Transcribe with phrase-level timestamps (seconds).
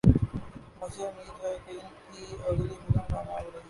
[0.03, 3.51] مجھے امید ہے کہ ان کی اگلی فلم کامیاب رہی